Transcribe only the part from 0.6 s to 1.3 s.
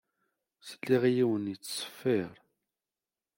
Sliɣ i